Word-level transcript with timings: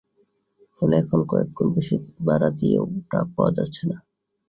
ফলে 0.77 0.95
এখন 0.97 1.19
কয়েক 1.29 1.49
গুণ 1.55 1.67
বেশি 1.75 1.95
ভাড়া 2.27 2.49
দিয়েও 2.59 2.83
ট্রাক 3.09 3.27
পাওয়া 3.35 3.51
যাচ্ছে 3.57 3.81
না। 3.89 3.97